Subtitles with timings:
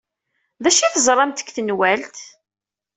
[0.63, 2.17] D acu ay teẓramt deg tanwalt?